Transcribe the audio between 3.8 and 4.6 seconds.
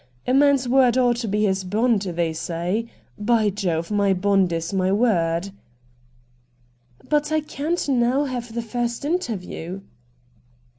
my bond